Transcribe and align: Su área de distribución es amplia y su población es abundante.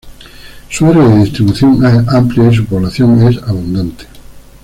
Su 0.67 0.87
área 0.87 1.07
de 1.07 1.19
distribución 1.25 1.85
es 1.85 2.07
amplia 2.07 2.49
y 2.51 2.55
su 2.55 2.65
población 2.65 3.21
es 3.27 3.37
abundante. 3.43 4.05